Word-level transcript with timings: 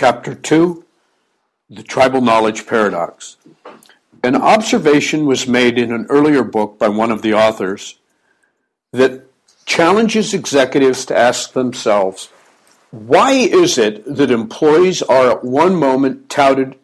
Chapter 0.00 0.32
2 0.32 0.84
The 1.70 1.82
Tribal 1.82 2.20
Knowledge 2.20 2.68
Paradox. 2.68 3.36
An 4.22 4.36
observation 4.36 5.26
was 5.26 5.48
made 5.48 5.76
in 5.76 5.90
an 5.90 6.06
earlier 6.08 6.44
book 6.44 6.78
by 6.78 6.88
one 6.88 7.10
of 7.10 7.22
the 7.22 7.34
authors 7.34 7.98
that 8.92 9.24
challenges 9.66 10.32
executives 10.32 11.04
to 11.06 11.18
ask 11.18 11.52
themselves 11.52 12.28
why 12.92 13.32
is 13.32 13.76
it 13.76 14.04
that 14.06 14.30
employees 14.30 15.02
are 15.02 15.32
at 15.32 15.44
one 15.44 15.74
moment 15.74 16.30
touted 16.30 16.76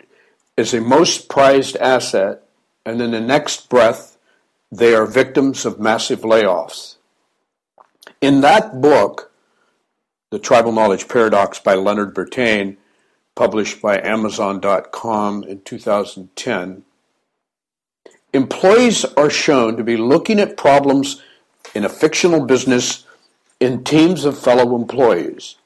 as 0.59 0.75
a 0.75 0.81
most 0.81 1.29
prized 1.29 1.77
asset 1.77 2.43
and 2.85 3.01
in 3.01 3.12
the 3.12 3.21
next 3.21 3.69
breath 3.69 4.19
they 4.73 4.93
are 4.93 5.07
victims 5.07 5.65
of 5.65 5.79
massive 5.79 6.23
layoffs? 6.23 6.96
In 8.21 8.41
that 8.41 8.81
book, 8.81 9.31
The 10.33 10.41
Tribal 10.41 10.73
Knowledge 10.73 11.07
Paradox 11.07 11.61
by 11.61 11.77
Leonard 11.77 12.12
Bertain, 12.12 12.77
published 13.34 13.83
by 13.83 14.01
Amazon.com 14.01 15.45
in 15.45 15.61
2010, 15.62 16.84
employees 18.33 19.05
are 19.05 19.30
shown 19.30 19.77
to 19.77 19.84
be 19.84 19.97
looking 19.97 20.41
at 20.41 20.57
problems 20.57 21.23
in 21.74 21.84
a 21.84 21.88
fictional 21.88 22.45
business 22.45 23.05
in 23.60 23.84
teams 23.84 24.24
of 24.24 24.38
fellow 24.38 24.77
employees. 24.77 25.57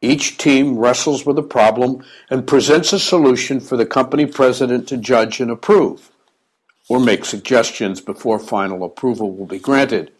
Each 0.00 0.38
team 0.38 0.78
wrestles 0.78 1.26
with 1.26 1.38
a 1.38 1.42
problem 1.42 2.04
and 2.30 2.46
presents 2.46 2.92
a 2.92 3.00
solution 3.00 3.58
for 3.58 3.76
the 3.76 3.86
company 3.86 4.26
president 4.26 4.88
to 4.88 4.96
judge 4.96 5.40
and 5.40 5.50
approve, 5.50 6.10
or 6.88 7.00
make 7.00 7.24
suggestions 7.24 8.00
before 8.00 8.38
final 8.38 8.84
approval 8.84 9.32
will 9.32 9.46
be 9.46 9.58
granted. 9.58 10.12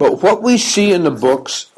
But 0.00 0.22
what 0.22 0.42
we 0.42 0.56
see 0.56 0.92
in 0.92 1.04
the 1.04 1.10
books 1.10 1.70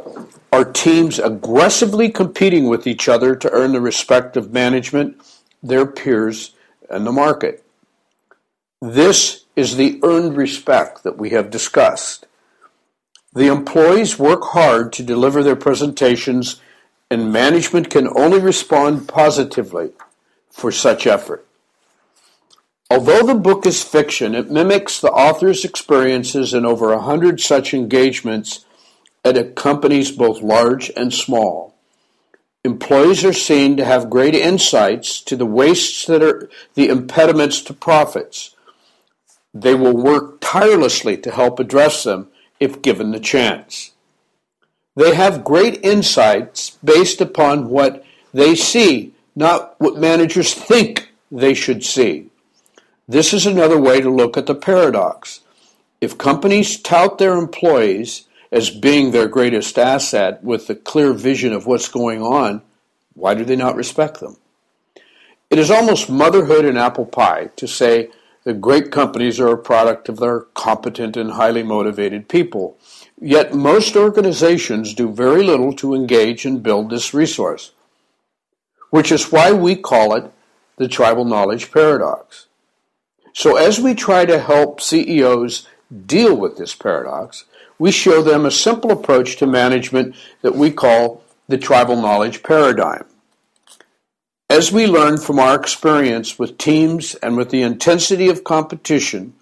are 0.53 0.65
teams 0.65 1.19
aggressively 1.19 2.09
competing 2.09 2.69
with 2.69 2.87
each 2.87 3.09
other 3.09 3.35
to 3.35 3.51
earn 3.51 3.73
the 3.73 3.80
respect 3.80 4.37
of 4.37 4.53
management, 4.53 5.21
their 5.60 5.85
peers, 5.85 6.55
and 6.88 7.05
the 7.05 7.11
market. 7.11 7.65
This 8.80 9.46
is 9.57 9.74
the 9.74 9.99
earned 10.05 10.37
respect 10.37 11.02
that 11.02 11.19
we 11.19 11.30
have 11.30 11.51
discussed. 11.51 12.29
The 13.33 13.49
employees 13.49 14.21
work 14.21 14.45
hard 14.45 14.93
to 14.93 15.02
deliver 15.02 15.43
their 15.43 15.57
presentations, 15.57 16.61
and 17.11 17.33
management 17.33 17.91
can 17.91 18.07
only 18.16 18.39
respond 18.39 19.09
positively 19.09 19.91
for 20.49 20.71
such 20.71 21.09
effort. 21.09 21.45
Although 22.93 23.23
the 23.23 23.35
book 23.35 23.65
is 23.65 23.82
fiction, 23.82 24.35
it 24.35 24.51
mimics 24.51 25.01
the 25.01 25.10
author's 25.10 25.65
experiences 25.65 26.52
in 26.52 26.66
over 26.66 26.93
a 26.93 27.01
hundred 27.01 27.40
such 27.40 27.73
engagements 27.73 28.66
at 29.24 29.57
companies 29.57 30.10
both 30.10 30.43
large 30.43 30.90
and 30.95 31.10
small. 31.10 31.74
Employees 32.65 33.24
are 33.24 33.32
seen 33.32 33.79
to 33.79 33.84
have 33.87 34.10
great 34.10 34.34
insights 34.34 35.23
to 35.23 35.37
the 35.37 35.46
wastes 35.46 36.04
that 36.04 36.23
are 36.23 36.51
the 36.74 36.88
impediments 36.88 37.62
to 37.62 37.73
profits. 37.73 38.54
They 39.54 39.74
will 39.74 39.96
work 39.96 40.43
tirelessly 40.43 41.16
to 41.16 41.30
help 41.30 41.59
address 41.59 42.04
them 42.04 42.29
if 42.60 42.82
given 42.82 43.10
the 43.10 43.21
chance. 43.21 43.93
They 44.96 45.15
have 45.15 45.45
great 45.45 45.82
insights 45.82 46.77
based 46.84 47.23
upon 47.23 47.71
what 47.71 48.04
they 48.34 48.54
see, 48.54 49.15
not 49.34 49.77
what 49.80 49.96
managers 49.96 50.52
think 50.71 51.10
they 51.30 51.54
should 51.54 51.82
see. 51.82 52.29
This 53.13 53.35
is 53.35 53.45
another 53.45 53.79
way 53.79 54.01
to 54.01 54.09
look 54.09 54.38
at 54.38 54.46
the 54.46 54.55
paradox. 54.55 55.41
If 56.01 56.16
companies 56.16 56.80
tout 56.80 57.18
their 57.18 57.37
employees 57.37 58.27
as 58.51 58.71
being 58.71 59.10
their 59.10 59.29
greatest 59.29 59.79
asset 59.79 60.43
with 60.43 60.71
a 60.71 60.74
clear 60.74 61.13
vision 61.13 61.52
of 61.52 61.66
what's 61.66 61.88
going 61.88 62.23
on, 62.23 62.63
why 63.13 63.35
do 63.35 63.45
they 63.45 63.55
not 63.55 63.77
respect 63.77 64.21
them? 64.21 64.38
It 65.50 65.59
is 65.59 65.71
almost 65.71 66.09
motherhood 66.09 66.65
and 66.65 66.78
apple 66.78 67.05
pie 67.05 67.50
to 67.56 67.69
say 67.69 68.09
that 68.44 68.62
great 68.62 68.91
companies 68.91 69.39
are 69.39 69.53
a 69.53 69.59
product 69.59 70.09
of 70.09 70.17
their 70.17 70.41
competent 70.55 71.15
and 71.15 71.33
highly 71.33 71.62
motivated 71.62 72.31
people. 72.31 72.79
Yet 73.21 73.53
most 73.53 73.94
organizations 73.94 74.94
do 74.94 75.12
very 75.12 75.43
little 75.43 75.75
to 75.75 75.93
engage 75.94 76.47
and 76.47 76.62
build 76.62 76.89
this 76.89 77.12
resource, 77.12 77.73
which 78.89 79.12
is 79.12 79.31
why 79.31 79.53
we 79.53 79.77
call 79.77 80.15
it 80.15 80.33
the 80.79 80.89
tribal 80.89 81.27
knowledge 81.27 81.71
paradox. 81.71 82.47
So 83.32 83.56
as 83.56 83.81
we 83.81 83.94
try 83.94 84.26
to 84.26 84.38
help 84.38 84.81
CEOs 84.81 85.66
deal 86.06 86.34
with 86.37 86.56
this 86.56 86.75
paradox, 86.75 87.44
we 87.78 87.91
show 87.91 88.22
them 88.22 88.44
a 88.44 88.50
simple 88.50 88.91
approach 88.91 89.37
to 89.37 89.47
management 89.47 90.15
that 90.43 90.54
we 90.54 90.70
call 90.70 91.22
the 91.48 91.59
tribal 91.59 92.00
knowledge 92.00 92.43
paradigm. 92.43 93.04
As 94.48 94.70
we 94.70 94.87
learn 94.87 95.19
from 95.19 95.38
our 95.38 95.59
experience 95.59 96.38
with 96.38 96.59
teams 96.59 97.15
and 97.16 97.37
with 97.37 97.50
the 97.50 97.62
intensity 97.62 98.28
of 98.28 98.44
competition, 98.44 99.34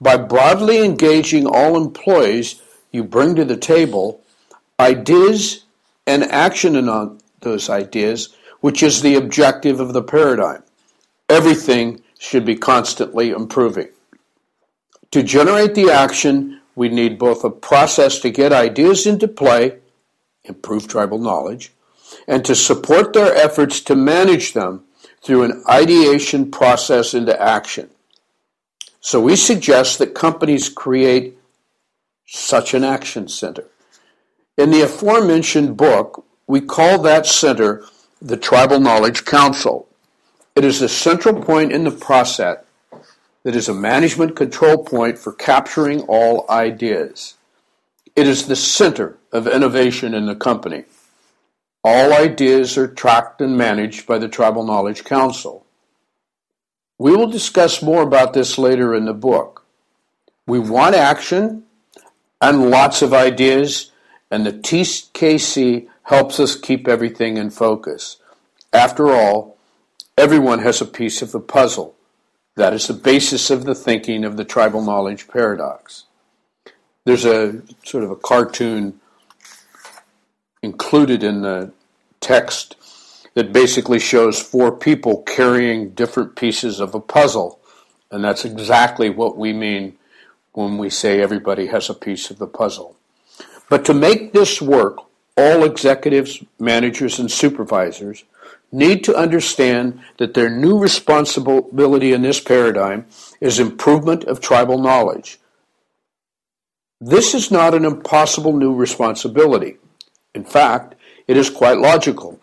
by 0.00 0.16
broadly 0.16 0.84
engaging 0.84 1.46
all 1.46 1.76
employees 1.76 2.60
you 2.92 3.02
bring 3.02 3.34
to 3.36 3.44
the 3.44 3.56
table, 3.56 4.22
ideas 4.78 5.64
and 6.06 6.22
action 6.24 6.88
on 6.88 7.20
those 7.40 7.68
ideas, 7.68 8.34
which 8.60 8.82
is 8.82 9.02
the 9.02 9.14
objective 9.14 9.80
of 9.80 9.92
the 9.92 10.02
paradigm. 10.02 10.62
Everything 11.28 12.02
should 12.18 12.44
be 12.44 12.56
constantly 12.56 13.30
improving. 13.30 13.88
To 15.12 15.22
generate 15.22 15.74
the 15.74 15.90
action, 15.90 16.60
we 16.74 16.88
need 16.88 17.18
both 17.18 17.44
a 17.44 17.50
process 17.50 18.18
to 18.20 18.30
get 18.30 18.52
ideas 18.52 19.06
into 19.06 19.26
play, 19.26 19.78
improve 20.44 20.86
tribal 20.86 21.18
knowledge, 21.18 21.72
and 22.26 22.44
to 22.44 22.54
support 22.54 23.12
their 23.12 23.34
efforts 23.34 23.80
to 23.82 23.94
manage 23.94 24.52
them 24.52 24.84
through 25.22 25.44
an 25.44 25.62
ideation 25.68 26.50
process 26.50 27.14
into 27.14 27.40
action. 27.40 27.90
So 29.00 29.20
we 29.20 29.36
suggest 29.36 29.98
that 29.98 30.14
companies 30.14 30.68
create 30.68 31.38
such 32.26 32.74
an 32.74 32.84
action 32.84 33.28
center. 33.28 33.64
In 34.56 34.70
the 34.70 34.82
aforementioned 34.82 35.76
book, 35.76 36.24
we 36.46 36.60
call 36.60 37.00
that 37.02 37.26
center 37.26 37.84
the 38.20 38.36
Tribal 38.36 38.80
Knowledge 38.80 39.24
Council. 39.24 39.88
It 40.58 40.64
is 40.64 40.82
a 40.82 40.88
central 40.88 41.40
point 41.40 41.70
in 41.70 41.84
the 41.84 41.92
process 41.92 42.64
that 43.44 43.54
is 43.54 43.68
a 43.68 43.72
management 43.72 44.34
control 44.34 44.82
point 44.82 45.16
for 45.16 45.32
capturing 45.32 46.00
all 46.08 46.46
ideas. 46.50 47.34
It 48.16 48.26
is 48.26 48.48
the 48.48 48.56
center 48.56 49.18
of 49.30 49.46
innovation 49.46 50.14
in 50.14 50.26
the 50.26 50.34
company. 50.34 50.86
All 51.84 52.12
ideas 52.12 52.76
are 52.76 52.88
tracked 52.88 53.40
and 53.40 53.56
managed 53.56 54.04
by 54.04 54.18
the 54.18 54.26
Tribal 54.26 54.64
Knowledge 54.64 55.04
Council. 55.04 55.64
We 56.98 57.14
will 57.14 57.30
discuss 57.30 57.80
more 57.80 58.02
about 58.02 58.32
this 58.32 58.58
later 58.58 58.96
in 58.96 59.04
the 59.04 59.14
book. 59.14 59.64
We 60.44 60.58
want 60.58 60.96
action 60.96 61.66
and 62.40 62.68
lots 62.68 63.00
of 63.00 63.14
ideas, 63.14 63.92
and 64.28 64.44
the 64.44 64.54
TKC 64.54 65.86
helps 66.02 66.40
us 66.40 66.56
keep 66.56 66.88
everything 66.88 67.36
in 67.36 67.50
focus. 67.50 68.16
After 68.72 69.12
all, 69.12 69.57
Everyone 70.18 70.58
has 70.58 70.80
a 70.80 70.84
piece 70.84 71.22
of 71.22 71.30
the 71.30 71.38
puzzle. 71.38 71.94
That 72.56 72.74
is 72.74 72.88
the 72.88 72.92
basis 72.92 73.50
of 73.50 73.64
the 73.64 73.74
thinking 73.76 74.24
of 74.24 74.36
the 74.36 74.44
tribal 74.44 74.82
knowledge 74.82 75.28
paradox. 75.28 76.06
There's 77.04 77.24
a 77.24 77.62
sort 77.84 78.02
of 78.02 78.10
a 78.10 78.16
cartoon 78.16 78.98
included 80.60 81.22
in 81.22 81.42
the 81.42 81.70
text 82.18 82.74
that 83.34 83.52
basically 83.52 84.00
shows 84.00 84.42
four 84.42 84.72
people 84.72 85.22
carrying 85.22 85.90
different 85.90 86.34
pieces 86.34 86.80
of 86.80 86.96
a 86.96 87.00
puzzle. 87.00 87.60
And 88.10 88.24
that's 88.24 88.44
exactly 88.44 89.10
what 89.10 89.36
we 89.36 89.52
mean 89.52 89.98
when 90.50 90.78
we 90.78 90.90
say 90.90 91.20
everybody 91.20 91.66
has 91.66 91.88
a 91.88 91.94
piece 91.94 92.28
of 92.28 92.38
the 92.38 92.48
puzzle. 92.48 92.96
But 93.70 93.84
to 93.84 93.94
make 93.94 94.32
this 94.32 94.60
work, 94.60 94.98
all 95.36 95.62
executives, 95.62 96.42
managers, 96.58 97.20
and 97.20 97.30
supervisors 97.30 98.24
need 98.70 99.04
to 99.04 99.16
understand 99.16 100.00
that 100.18 100.34
their 100.34 100.50
new 100.50 100.78
responsibility 100.78 102.12
in 102.12 102.22
this 102.22 102.40
paradigm 102.40 103.06
is 103.40 103.58
improvement 103.58 104.24
of 104.24 104.40
tribal 104.40 104.78
knowledge. 104.78 105.38
This 107.00 107.34
is 107.34 107.50
not 107.50 107.74
an 107.74 107.84
impossible 107.84 108.52
new 108.52 108.74
responsibility. 108.74 109.76
In 110.34 110.44
fact, 110.44 110.96
it 111.26 111.36
is 111.36 111.48
quite 111.48 111.78
logical. 111.78 112.40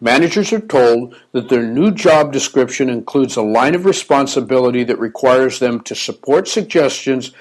Managers 0.00 0.52
are 0.52 0.60
told 0.60 1.16
that 1.32 1.48
their 1.48 1.62
new 1.62 1.90
job 1.90 2.32
description 2.32 2.90
includes 2.90 3.36
a 3.36 3.42
line 3.42 3.74
of 3.74 3.86
responsibility 3.86 4.84
that 4.84 4.98
requires 4.98 5.58
them 5.58 5.80
to 5.80 5.94
support 5.94 6.46
suggestions 6.48 7.32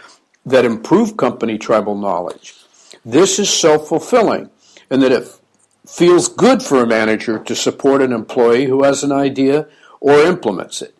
that 0.46 0.64
improve 0.64 1.18
company 1.18 1.58
tribal 1.58 1.96
knowledge. 1.96 2.56
This 3.04 3.40
is 3.40 3.50
self 3.50 3.90
fulfilling, 3.90 4.50
and 4.90 5.02
that 5.04 5.12
if 5.12 5.40
feels 5.88 6.28
good 6.28 6.62
for 6.62 6.82
a 6.82 6.88
manager 6.88 7.40
to 7.40 7.56
support 7.56 8.02
an 8.02 8.12
employee 8.12 8.66
who 8.66 8.84
has 8.84 9.04
an 9.04 9.12
idea 9.12 9.68
or 10.00 10.20
implements 10.20 10.82
it. 10.82 10.96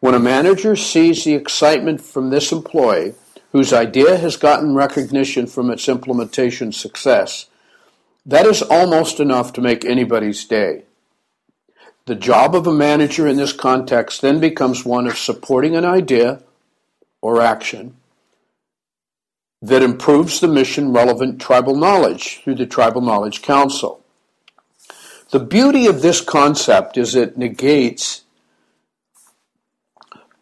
When 0.00 0.14
a 0.14 0.18
manager 0.18 0.76
sees 0.76 1.24
the 1.24 1.34
excitement 1.34 2.00
from 2.00 2.30
this 2.30 2.52
employee 2.52 3.14
whose 3.52 3.72
idea 3.72 4.16
has 4.18 4.36
gotten 4.36 4.74
recognition 4.74 5.46
from 5.46 5.70
its 5.70 5.88
implementation 5.88 6.72
success, 6.72 7.46
that 8.26 8.46
is 8.46 8.62
almost 8.62 9.20
enough 9.20 9.52
to 9.52 9.60
make 9.60 9.84
anybody's 9.84 10.44
day. 10.44 10.84
The 12.06 12.14
job 12.14 12.54
of 12.54 12.66
a 12.66 12.72
manager 12.72 13.26
in 13.26 13.36
this 13.36 13.52
context 13.52 14.20
then 14.20 14.40
becomes 14.40 14.84
one 14.84 15.06
of 15.06 15.16
supporting 15.16 15.74
an 15.74 15.84
idea 15.86 16.42
or 17.22 17.40
action 17.40 17.96
that 19.62 19.82
improves 19.82 20.40
the 20.40 20.48
mission 20.48 20.92
relevant 20.92 21.40
tribal 21.40 21.74
knowledge 21.74 22.42
through 22.44 22.56
the 22.56 22.66
Tribal 22.66 23.00
Knowledge 23.00 23.40
Council. 23.40 24.03
The 25.34 25.40
beauty 25.40 25.88
of 25.88 26.00
this 26.00 26.20
concept 26.20 26.96
is 26.96 27.16
it 27.16 27.36
negates 27.36 28.22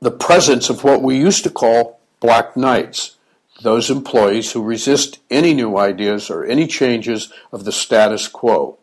the 0.02 0.10
presence 0.10 0.68
of 0.68 0.84
what 0.84 1.00
we 1.00 1.16
used 1.16 1.44
to 1.44 1.50
call 1.50 1.98
black 2.20 2.58
knights, 2.58 3.16
those 3.62 3.88
employees 3.88 4.52
who 4.52 4.62
resist 4.62 5.18
any 5.30 5.54
new 5.54 5.78
ideas 5.78 6.28
or 6.28 6.44
any 6.44 6.66
changes 6.66 7.32
of 7.52 7.64
the 7.64 7.72
status 7.72 8.28
quo. 8.28 8.76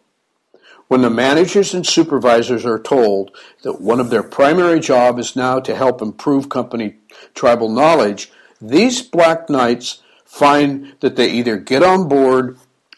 When 0.88 1.04
the 1.04 1.12
managers 1.12 1.76
and 1.76 1.86
supervisors 1.86 2.66
are 2.66 2.80
told 2.80 3.38
that 3.62 3.80
one 3.80 4.00
of 4.00 4.10
their 4.10 4.24
primary 4.24 4.80
job 4.80 5.20
is 5.20 5.36
now 5.36 5.60
to 5.60 5.76
help 5.76 6.02
improve 6.02 6.50
company 6.50 6.96
tribal 7.36 7.70
knowledge, 7.70 8.32
these 8.60 9.04
black 9.04 9.48
knights 9.48 10.02
find 10.26 10.96
that 11.02 11.18
they 11.18 11.30
either 11.30 11.58
get 11.58 11.84
on 11.84 12.10
board 12.10 12.58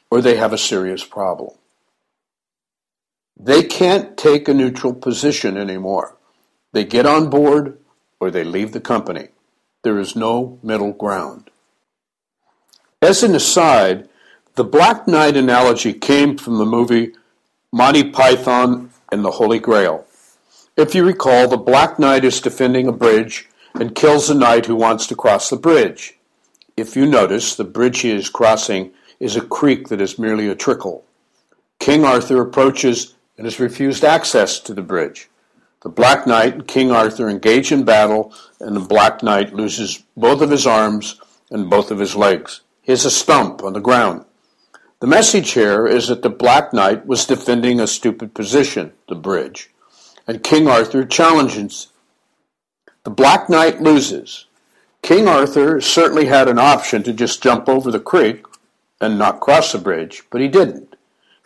or 0.10 0.22
they 0.22 0.38
have 0.38 0.54
a 0.54 0.58
serious 0.58 1.04
problem. 1.04 1.52
They 3.44 3.64
can't 3.64 4.18
take 4.18 4.48
a 4.48 4.54
neutral 4.54 4.94
position 4.94 5.58
anymore. 5.58 6.16
They 6.74 6.84
get 6.84 7.08
on 7.08 7.32
board 7.32 7.80
or 8.20 8.30
they 8.30 8.44
leave 8.44 8.72
the 8.72 8.80
company. 8.80 9.30
There 9.82 9.98
is 9.98 10.16
no 10.16 10.60
middle 10.62 10.94
ground. 10.94 11.50
As 13.02 13.24
an 13.24 13.34
aside, 13.34 14.08
the 14.54 14.64
Black 14.64 15.08
Knight 15.08 15.36
analogy 15.36 15.92
came 15.92 16.38
from 16.38 16.60
the 16.60 16.68
movie 16.68 17.14
Monty 17.72 18.12
Python 18.12 18.92
and 19.12 19.26
the 19.26 19.32
Holy 19.32 19.58
Grail. 19.58 20.06
If 20.78 20.94
you 20.94 21.04
recall, 21.04 21.48
the 21.48 21.58
Black 21.58 21.98
Knight 21.98 22.24
is 22.24 22.42
defending 22.42 22.88
a 22.88 22.92
bridge 22.92 23.50
and 23.74 23.96
kills 23.96 24.30
a 24.30 24.36
knight 24.36 24.68
who 24.68 24.76
wants 24.76 25.08
to 25.08 25.16
cross 25.16 25.50
the 25.50 25.58
bridge. 25.58 26.16
If 26.78 26.96
you 26.96 27.08
notice, 27.08 27.56
the 27.56 27.64
bridge 27.64 28.02
he 28.02 28.12
is 28.12 28.30
crossing 28.30 28.92
is 29.20 29.36
a 29.36 29.42
creek 29.42 29.88
that 29.88 30.00
is 30.00 30.20
merely 30.20 30.48
a 30.48 30.56
trickle. 30.56 31.06
King 31.80 32.06
Arthur 32.06 32.40
approaches 32.40 33.16
and 33.42 33.48
is 33.48 33.60
refused 33.60 34.04
access 34.04 34.60
to 34.60 34.72
the 34.72 34.84
bridge. 34.84 35.28
The 35.82 35.90
Black 35.90 36.28
Knight 36.28 36.54
and 36.54 36.68
King 36.68 36.92
Arthur 36.92 37.28
engage 37.28 37.72
in 37.72 37.84
battle, 37.84 38.36
and 38.60 38.76
the 38.76 38.82
Black 38.82 39.24
Knight 39.24 39.52
loses 39.52 40.04
both 40.16 40.42
of 40.42 40.52
his 40.52 40.68
arms 40.68 41.20
and 41.50 41.68
both 41.68 41.90
of 41.90 41.98
his 41.98 42.16
legs. 42.16 42.62
He 42.84 42.92
is 42.92 43.04
a 43.04 43.10
stump 43.10 43.64
on 43.64 43.74
the 43.74 43.80
ground. 43.80 44.26
The 45.00 45.08
message 45.08 45.54
here 45.54 45.88
is 45.88 46.08
that 46.08 46.22
the 46.22 46.30
Black 46.30 46.72
Knight 46.72 47.08
was 47.08 47.26
defending 47.26 47.80
a 47.80 47.88
stupid 47.88 48.36
position, 48.36 48.94
the 49.10 49.16
bridge, 49.16 49.72
and 50.28 50.44
King 50.44 50.68
Arthur 50.68 51.04
challenges. 51.04 51.88
The 53.06 53.10
Black 53.10 53.50
Knight 53.50 53.82
loses. 53.82 54.46
King 55.02 55.28
Arthur 55.28 55.82
certainly 55.82 56.28
had 56.28 56.48
an 56.48 56.60
option 56.60 57.02
to 57.02 57.12
just 57.12 57.42
jump 57.42 57.68
over 57.68 57.90
the 57.90 58.00
creek 58.00 58.46
and 59.02 59.18
not 59.18 59.40
cross 59.40 59.72
the 59.72 59.80
bridge, 59.80 60.22
but 60.30 60.42
he 60.42 60.48
didn't. 60.48 60.96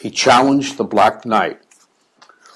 He 0.01 0.11
challenged 0.11 0.75
the 0.75 0.83
Black 0.83 1.25
Knight. 1.25 1.61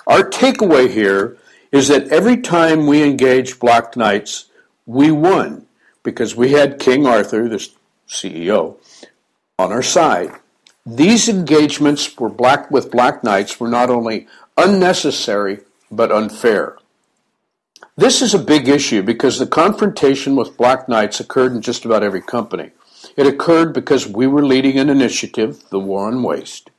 Our 0.10 0.28
takeaway 0.28 0.90
here 0.90 1.38
is 1.72 1.88
that 1.90 2.08
every 2.08 2.38
time 2.38 2.88
we 2.88 3.04
engaged 3.04 3.60
Black 3.60 3.96
Knights, 3.96 4.46
we 4.88 5.12
won 5.12 5.68
because 6.02 6.36
we 6.36 6.54
had 6.54 6.80
King 6.80 7.06
Arthur, 7.06 7.48
the 7.48 7.70
CEO, 8.08 8.78
on 9.60 9.72
our 9.72 9.84
side. 9.84 10.32
These 10.84 11.30
engagements 11.30 12.18
were 12.18 12.30
black 12.30 12.72
with 12.72 12.90
Black 12.90 13.24
Knights 13.24 13.60
were 13.60 13.70
not 13.70 13.92
only 13.92 14.26
unnecessary 14.58 15.60
but 15.92 16.12
unfair. 16.12 16.80
This 17.96 18.24
is 18.24 18.34
a 18.34 18.40
big 18.40 18.68
issue 18.68 19.04
because 19.04 19.38
the 19.38 19.46
confrontation 19.46 20.36
with 20.36 20.58
Black 20.58 20.90
Knights 20.90 21.20
occurred 21.20 21.52
in 21.52 21.62
just 21.62 21.86
about 21.86 22.02
every 22.02 22.22
company. 22.22 22.72
It 23.16 23.28
occurred 23.28 23.76
because 23.76 24.08
we 24.08 24.26
were 24.26 24.44
leading 24.44 24.80
an 24.80 24.90
initiative, 24.90 25.70
the 25.70 25.80
War 25.80 26.08
on 26.08 26.24
Waste. 26.24 26.72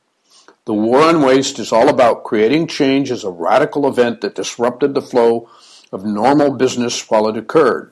The 0.65 0.73
War 0.75 1.01
on 1.01 1.23
Waste 1.23 1.57
is 1.57 1.71
all 1.71 1.89
about 1.89 2.23
creating 2.23 2.67
change 2.67 3.09
as 3.09 3.23
a 3.23 3.31
radical 3.31 3.87
event 3.87 4.21
that 4.21 4.35
disrupted 4.35 4.93
the 4.93 5.01
flow 5.01 5.49
of 5.91 6.05
normal 6.05 6.51
business 6.51 7.09
while 7.09 7.27
it 7.27 7.35
occurred. 7.35 7.91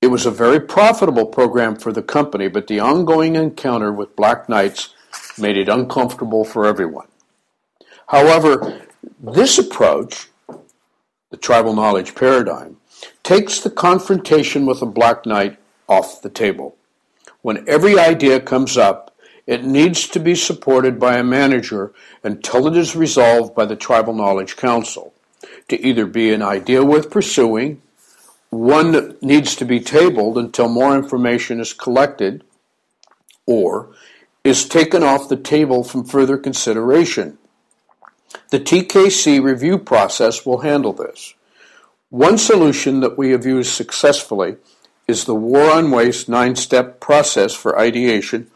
It 0.00 0.06
was 0.06 0.24
a 0.24 0.30
very 0.30 0.60
profitable 0.60 1.26
program 1.26 1.76
for 1.76 1.92
the 1.92 2.02
company, 2.02 2.48
but 2.48 2.68
the 2.68 2.80
ongoing 2.80 3.36
encounter 3.36 3.92
with 3.92 4.16
Black 4.16 4.48
Knights 4.48 4.94
made 5.38 5.58
it 5.58 5.68
uncomfortable 5.68 6.44
for 6.44 6.66
everyone. 6.66 7.08
However, 8.08 8.82
this 9.20 9.58
approach, 9.58 10.28
the 11.30 11.36
tribal 11.36 11.74
knowledge 11.74 12.14
paradigm, 12.14 12.78
takes 13.22 13.60
the 13.60 13.70
confrontation 13.70 14.64
with 14.64 14.80
a 14.80 14.86
Black 14.86 15.26
Knight 15.26 15.58
off 15.86 16.22
the 16.22 16.30
table. 16.30 16.76
When 17.42 17.68
every 17.68 17.98
idea 17.98 18.40
comes 18.40 18.78
up, 18.78 19.13
it 19.46 19.64
needs 19.64 20.08
to 20.08 20.20
be 20.20 20.34
supported 20.34 20.98
by 20.98 21.18
a 21.18 21.24
manager 21.24 21.92
until 22.22 22.66
it 22.66 22.76
is 22.76 22.96
resolved 22.96 23.54
by 23.54 23.66
the 23.66 23.76
Tribal 23.76 24.14
Knowledge 24.14 24.56
Council 24.56 25.12
to 25.68 25.80
either 25.86 26.06
be 26.06 26.32
an 26.32 26.42
idea 26.42 26.84
worth 26.84 27.10
pursuing, 27.10 27.82
one 28.50 28.92
that 28.92 29.22
needs 29.22 29.56
to 29.56 29.64
be 29.64 29.80
tabled 29.80 30.38
until 30.38 30.68
more 30.68 30.96
information 30.96 31.60
is 31.60 31.72
collected, 31.72 32.44
or 33.46 33.90
is 34.42 34.68
taken 34.68 35.02
off 35.02 35.28
the 35.28 35.36
table 35.36 35.84
from 35.84 36.04
further 36.04 36.38
consideration. 36.38 37.38
The 38.50 38.60
TKC 38.60 39.42
review 39.42 39.78
process 39.78 40.46
will 40.46 40.60
handle 40.60 40.92
this. 40.92 41.34
One 42.10 42.38
solution 42.38 43.00
that 43.00 43.18
we 43.18 43.30
have 43.30 43.44
used 43.44 43.72
successfully 43.72 44.56
is 45.06 45.24
the 45.24 45.34
War 45.34 45.70
on 45.70 45.90
Waste 45.90 46.28
nine 46.28 46.56
step 46.56 47.00
process 47.00 47.54
for 47.54 47.78
ideation 47.78 48.50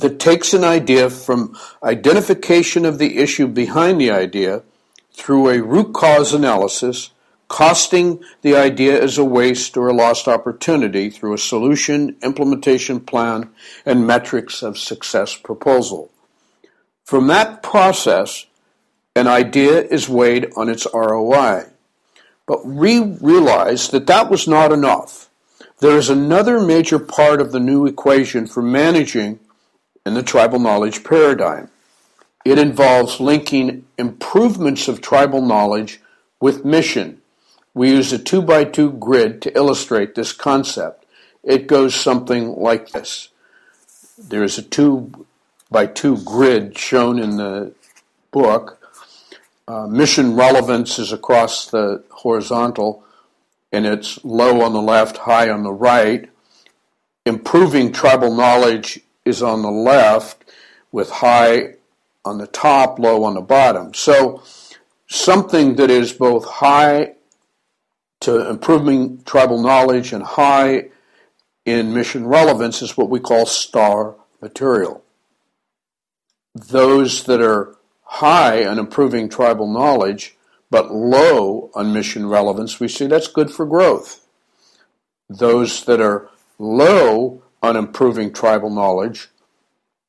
that 0.00 0.18
takes 0.18 0.54
an 0.54 0.64
idea 0.64 1.10
from 1.10 1.56
identification 1.82 2.84
of 2.84 2.98
the 2.98 3.18
issue 3.18 3.46
behind 3.46 4.00
the 4.00 4.10
idea 4.10 4.62
through 5.12 5.48
a 5.48 5.62
root 5.62 5.92
cause 5.92 6.32
analysis, 6.32 7.10
costing 7.48 8.22
the 8.42 8.54
idea 8.54 9.02
as 9.02 9.18
a 9.18 9.24
waste 9.24 9.76
or 9.76 9.88
a 9.88 9.94
lost 9.94 10.28
opportunity 10.28 11.10
through 11.10 11.34
a 11.34 11.38
solution, 11.38 12.16
implementation 12.22 13.00
plan, 13.00 13.50
and 13.84 14.06
metrics 14.06 14.62
of 14.62 14.78
success 14.78 15.36
proposal. 15.36 16.10
From 17.04 17.26
that 17.28 17.62
process, 17.62 18.46
an 19.16 19.26
idea 19.26 19.82
is 19.82 20.08
weighed 20.08 20.52
on 20.56 20.68
its 20.68 20.86
ROI. 20.94 21.64
But 22.46 22.66
we 22.66 23.00
realized 23.00 23.90
that 23.92 24.06
that 24.06 24.30
was 24.30 24.46
not 24.46 24.72
enough. 24.72 25.28
There 25.80 25.96
is 25.96 26.08
another 26.08 26.60
major 26.60 26.98
part 26.98 27.40
of 27.40 27.52
the 27.52 27.60
new 27.60 27.86
equation 27.86 28.46
for 28.46 28.62
managing 28.62 29.40
in 30.08 30.14
the 30.14 30.22
tribal 30.22 30.58
knowledge 30.58 31.04
paradigm. 31.04 31.70
It 32.42 32.58
involves 32.58 33.20
linking 33.20 33.84
improvements 33.98 34.88
of 34.88 35.02
tribal 35.02 35.42
knowledge 35.42 36.00
with 36.40 36.64
mission. 36.64 37.20
We 37.74 37.90
use 37.90 38.10
a 38.10 38.18
two 38.18 38.40
by 38.40 38.64
two 38.64 38.90
grid 38.92 39.42
to 39.42 39.54
illustrate 39.54 40.14
this 40.14 40.32
concept. 40.32 41.04
It 41.44 41.66
goes 41.66 41.94
something 41.94 42.56
like 42.56 42.88
this. 42.92 43.28
There 44.16 44.42
is 44.42 44.56
a 44.56 44.62
two 44.62 45.26
by 45.70 45.84
two 45.84 46.16
grid 46.24 46.78
shown 46.78 47.18
in 47.18 47.36
the 47.36 47.74
book. 48.30 48.82
Uh, 49.68 49.86
mission 49.86 50.34
relevance 50.34 50.98
is 50.98 51.12
across 51.12 51.70
the 51.70 52.02
horizontal 52.08 53.04
and 53.72 53.84
it's 53.84 54.24
low 54.24 54.62
on 54.62 54.72
the 54.72 54.80
left, 54.80 55.18
high 55.18 55.50
on 55.50 55.64
the 55.64 55.72
right. 55.72 56.30
Improving 57.26 57.92
tribal 57.92 58.34
knowledge 58.34 59.00
is 59.28 59.42
on 59.42 59.62
the 59.62 59.70
left 59.70 60.44
with 60.90 61.10
high 61.10 61.74
on 62.24 62.38
the 62.38 62.46
top, 62.46 62.98
low 62.98 63.24
on 63.24 63.34
the 63.34 63.40
bottom. 63.40 63.94
So 63.94 64.42
something 65.06 65.76
that 65.76 65.90
is 65.90 66.12
both 66.12 66.44
high 66.44 67.14
to 68.20 68.50
improving 68.50 69.22
tribal 69.22 69.62
knowledge 69.62 70.12
and 70.12 70.22
high 70.22 70.88
in 71.64 71.94
mission 71.94 72.26
relevance 72.26 72.82
is 72.82 72.96
what 72.96 73.10
we 73.10 73.20
call 73.20 73.46
star 73.46 74.16
material. 74.40 75.02
Those 76.54 77.24
that 77.24 77.40
are 77.40 77.76
high 78.02 78.64
on 78.64 78.78
improving 78.78 79.28
tribal 79.28 79.70
knowledge 79.72 80.36
but 80.70 80.92
low 80.92 81.70
on 81.74 81.92
mission 81.92 82.26
relevance, 82.26 82.78
we 82.78 82.88
see 82.88 83.06
that's 83.06 83.28
good 83.28 83.50
for 83.50 83.64
growth. 83.64 84.26
Those 85.28 85.84
that 85.84 86.00
are 86.00 86.28
low 86.58 87.42
on 87.62 87.76
improving 87.76 88.32
tribal 88.32 88.70
knowledge 88.70 89.28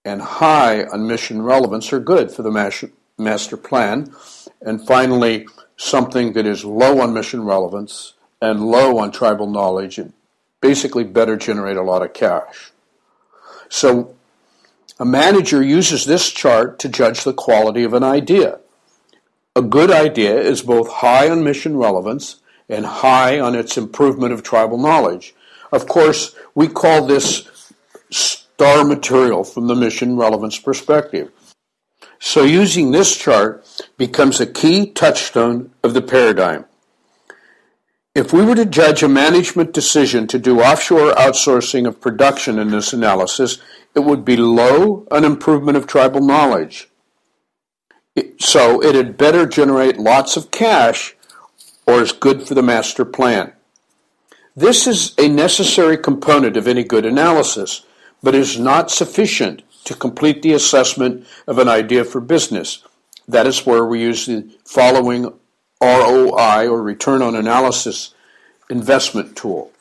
and 0.06 0.22
high 0.22 0.84
on 0.84 1.08
mission 1.08 1.42
relevance 1.42 1.92
are 1.92 2.00
good 2.00 2.32
for 2.32 2.44
the 2.44 2.90
master 3.18 3.58
plan. 3.58 4.14
And 4.62 4.86
finally, 4.86 5.48
something 5.78 6.34
that 6.34 6.46
is 6.46 6.66
low 6.66 7.02
on 7.02 7.14
mission 7.14 7.44
relevance 7.44 8.14
and 8.42 8.62
low 8.62 8.98
on 8.98 9.12
tribal 9.12 9.50
knowledge 9.50 9.98
and 9.98 10.14
basically 10.62 11.04
better 11.04 11.38
generate 11.38 11.78
a 11.78 11.82
lot 11.82 12.02
of 12.02 12.14
cash. 12.14 12.72
So 13.70 14.16
a 15.00 15.06
manager 15.06 15.64
uses 15.64 16.06
this 16.06 16.30
chart 16.30 16.80
to 16.80 16.90
judge 16.90 17.24
the 17.24 17.34
quality 17.34 17.84
of 17.84 17.94
an 17.94 18.04
idea. 18.04 18.60
A 19.56 19.62
good 19.62 19.92
idea 19.92 20.40
is 20.40 20.62
both 20.62 20.90
high 20.90 21.30
on 21.30 21.44
mission 21.44 21.78
relevance 21.78 22.42
and 22.68 22.86
high 22.86 23.40
on 23.40 23.56
its 23.56 23.78
improvement 23.78 24.34
of 24.34 24.44
tribal 24.44 24.78
knowledge. 24.78 25.34
Of 25.72 25.88
course, 25.88 26.36
we 26.56 26.68
call 26.68 27.06
this 27.06 27.74
star 28.10 28.84
material 28.84 29.44
from 29.44 29.68
the 29.68 29.76
mission 29.76 30.18
relevance 30.18 30.58
perspective. 30.58 31.32
So 32.20 32.44
using 32.44 32.92
this 32.92 33.16
chart 33.16 33.66
becomes 33.98 34.42
a 34.42 34.46
key 34.46 34.92
touchstone 34.92 35.72
of 35.84 35.94
the 35.94 36.02
paradigm. 36.02 36.66
If 38.16 38.34
we 38.34 38.44
were 38.44 38.56
to 38.56 38.66
judge 38.66 39.04
a 39.04 39.08
management 39.08 39.72
decision 39.72 40.28
to 40.28 40.40
do 40.40 40.60
offshore 40.60 41.14
outsourcing 41.14 41.88
of 41.88 42.02
production 42.02 42.60
in 42.60 42.72
this 42.72 42.92
analysis, 42.92 43.60
it 43.96 44.02
would 44.02 44.26
be 44.26 44.36
low 44.36 45.08
on 45.12 45.24
improvement 45.24 45.78
of 45.78 45.88
tribal 45.88 46.20
knowledge. 46.20 46.90
So 48.40 48.82
it 48.82 48.96
had 48.96 49.18
better 49.18 49.46
generate 49.46 49.98
lots 49.98 50.36
of 50.36 50.52
cash 50.52 51.16
or 51.88 52.02
is 52.02 52.12
good 52.12 52.46
for 52.46 52.56
the 52.56 52.64
master 52.64 53.06
plan. 53.06 53.54
This 54.56 54.88
is 54.88 55.14
a 55.18 55.28
necessary 55.28 55.98
component 55.98 56.58
of 56.58 56.68
any 56.68 56.84
good 56.84 57.06
analysis, 57.06 57.84
but 58.24 58.36
is 58.36 58.60
not 58.60 58.92
sufficient 58.92 59.62
to 59.86 59.96
complete 59.96 60.42
the 60.42 60.54
assessment 60.54 61.26
of 61.48 61.60
an 61.60 61.68
idea 61.68 62.04
for 62.04 62.20
business. 62.20 62.84
That 63.28 63.48
is 63.48 63.66
where 63.66 63.86
we 63.86 64.02
use 64.02 64.26
the 64.26 64.50
following 64.66 65.32
ROI 65.82 66.68
or 66.68 66.82
return 66.82 67.22
on 67.22 67.36
analysis 67.36 68.14
investment 68.70 69.36
tool. 69.36 69.72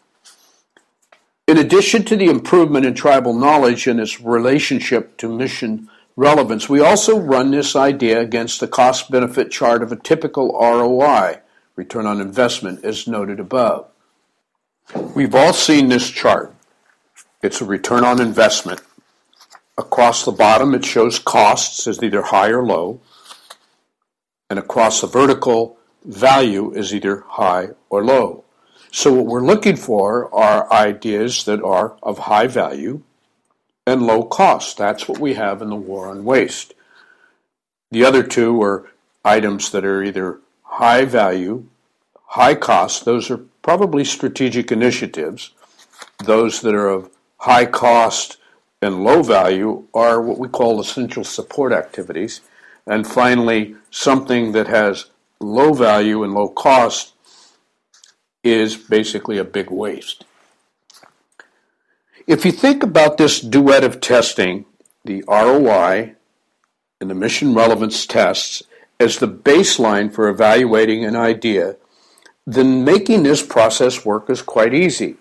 In 1.47 1.57
addition 1.57 2.05
to 2.05 2.17
the 2.17 2.27
improvement 2.27 2.85
in 2.85 2.95
tribal 2.95 3.33
knowledge 3.33 3.87
and 3.87 3.99
its 3.99 4.21
relationship 4.21 5.17
to 5.17 5.35
mission 5.35 5.89
relevance, 6.15 6.69
we 6.69 6.81
also 6.81 7.19
run 7.19 7.51
this 7.51 7.75
idea 7.75 8.21
against 8.21 8.61
the 8.61 8.69
cost 8.69 9.11
benefit 9.11 9.51
chart 9.51 9.83
of 9.83 9.91
a 9.91 9.97
typical 9.97 10.53
ROI, 10.53 11.41
return 11.75 12.07
on 12.07 12.21
investment, 12.21 12.85
as 12.85 13.07
noted 13.07 13.41
above. 13.41 13.89
We've 14.95 15.35
all 15.35 15.53
seen 15.53 15.89
this 15.89 16.11
chart. 16.11 16.55
It's 17.43 17.61
a 17.61 17.67
return 17.67 18.05
on 18.05 18.21
investment. 18.21 18.81
Across 19.77 20.25
the 20.25 20.33
bottom, 20.33 20.75
it 20.75 20.85
shows 20.85 21.19
costs 21.19 21.87
as 21.87 22.03
either 22.03 22.23
high 22.23 22.49
or 22.49 22.65
low, 22.65 23.01
and 24.49 24.59
across 24.59 25.03
the 25.03 25.07
vertical, 25.07 25.77
value 26.05 26.73
is 26.73 26.95
either 26.95 27.23
high 27.29 27.69
or 27.91 28.03
low. 28.03 28.45
So, 28.91 29.13
what 29.13 29.27
we're 29.27 29.45
looking 29.45 29.77
for 29.77 30.35
are 30.35 30.73
ideas 30.73 31.45
that 31.45 31.63
are 31.63 31.97
of 32.03 32.21
high 32.21 32.47
value 32.47 33.03
and 33.87 34.03
low 34.03 34.25
cost. 34.25 34.79
That's 34.79 35.07
what 35.07 35.21
we 35.21 35.35
have 35.35 35.61
in 35.61 35.69
the 35.69 35.77
war 35.77 36.09
on 36.09 36.25
waste. 36.25 36.73
The 37.91 38.05
other 38.05 38.23
two 38.23 38.63
are 38.63 38.91
items 39.23 39.71
that 39.73 39.85
are 39.85 40.03
either 40.03 40.41
high 40.63 41.05
value, 41.05 41.67
high 42.25 42.55
cost, 42.55 43.05
those 43.05 43.31
are 43.31 43.43
probably 43.69 44.03
strategic 44.03 44.73
initiatives. 44.73 45.51
Those 46.25 46.63
that 46.63 46.75
are 46.75 46.89
of 46.89 47.11
high 47.41 47.67
cost 47.67 48.39
and 48.81 49.05
low 49.05 49.23
value 49.23 49.85
are 49.93 50.23
what 50.23 50.39
we 50.39 50.49
call 50.49 50.81
essential 50.81 51.23
support 51.23 51.71
activities. 51.75 52.41
And 52.87 53.07
finally, 53.07 53.77
something 53.91 54.53
that 54.53 54.69
has 54.69 55.11
low 55.39 55.75
value 55.75 56.25
and 56.25 56.33
low 56.33 56.49
cost 56.49 57.13
is 58.43 58.75
basically 58.75 59.37
a 59.37 59.45
big 59.45 59.71
waste. 59.71 60.25
If 62.27 62.47
you 62.47 62.53
think 62.53 62.83
about 62.83 63.19
this 63.19 63.39
duet 63.39 63.85
of 63.85 64.01
testing, 64.01 64.65
the 65.05 65.23
ROI 65.29 66.15
and 67.03 67.11
the 67.11 67.15
mission 67.15 67.53
relevance 67.53 68.07
tests, 68.07 68.63
as 68.99 69.19
the 69.19 69.29
baseline 69.29 70.11
for 70.11 70.27
evaluating 70.31 71.05
an 71.05 71.17
idea, 71.17 71.77
then 72.49 72.83
making 72.83 73.25
this 73.25 73.43
process 73.43 74.07
work 74.07 74.31
is 74.31 74.41
quite 74.41 74.73
easy. 74.73 75.17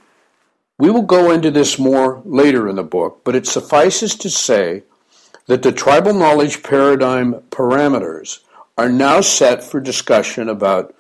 We 0.77 0.89
will 0.89 1.01
go 1.01 1.29
into 1.29 1.51
this 1.51 1.77
more 1.77 2.22
later 2.24 2.69
in 2.69 2.77
the 2.77 2.84
book, 2.84 3.19
but 3.25 3.36
it 3.36 3.46
suffices 3.46 4.15
to 4.15 4.29
say 4.29 4.84
that 5.48 5.62
the 5.62 5.74
tribal 5.74 6.13
knowledge 6.13 6.63
paradigm 6.63 7.34
parameters 7.50 8.39
are 8.77 8.88
now 8.88 9.19
set 9.19 9.62
for 9.62 9.81
discussion 9.81 10.48
about 10.48 10.96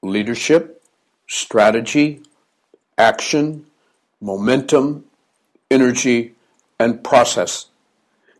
leadership, 0.00 0.82
strategy, 1.26 2.22
action, 2.96 3.66
momentum, 4.18 5.04
energy, 5.70 6.34
and 6.78 7.04
process. 7.04 7.66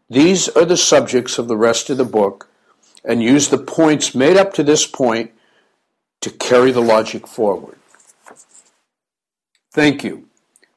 These 0.09 0.49
are 0.49 0.65
the 0.65 0.79
subjects 0.79 1.37
of 1.37 1.49
the 1.49 1.57
rest 1.57 1.91
of 1.91 1.99
the 1.99 2.05
book 2.07 2.49
and 3.05 3.23
use 3.23 3.49
the 3.49 3.59
points 3.59 4.15
made 4.15 4.39
up 4.39 4.55
to 4.55 4.63
this 4.63 4.87
point 4.87 5.33
to 6.21 6.31
carry 6.31 6.73
the 6.73 6.83
logic 6.83 7.27
forward. 7.27 7.79
Thank 9.73 10.05
you. 10.05 10.29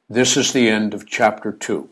This 0.08 0.36
is 0.36 0.52
the 0.52 0.68
end 0.68 0.94
of 0.94 1.06
chapter 1.06 1.52
2. 1.52 1.88